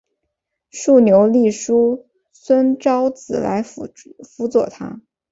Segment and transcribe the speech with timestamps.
[0.71, 3.87] 竖牛立叔孙昭子来辅
[4.47, 4.99] 佐他。